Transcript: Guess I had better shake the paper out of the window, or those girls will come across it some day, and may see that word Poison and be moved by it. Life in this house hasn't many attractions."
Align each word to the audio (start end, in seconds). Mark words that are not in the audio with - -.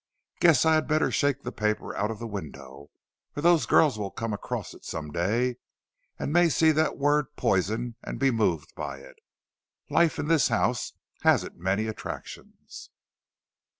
Guess 0.39 0.65
I 0.65 0.73
had 0.73 0.87
better 0.87 1.11
shake 1.11 1.43
the 1.43 1.51
paper 1.51 1.95
out 1.95 2.09
of 2.09 2.17
the 2.17 2.25
window, 2.25 2.89
or 3.35 3.43
those 3.43 3.67
girls 3.67 3.99
will 3.99 4.09
come 4.09 4.33
across 4.33 4.73
it 4.73 4.83
some 4.83 5.11
day, 5.11 5.57
and 6.17 6.33
may 6.33 6.49
see 6.49 6.71
that 6.71 6.97
word 6.97 7.27
Poison 7.35 7.95
and 8.01 8.17
be 8.17 8.31
moved 8.31 8.73
by 8.73 8.97
it. 8.97 9.17
Life 9.91 10.17
in 10.17 10.25
this 10.27 10.47
house 10.47 10.93
hasn't 11.21 11.55
many 11.59 11.85
attractions." 11.85 12.89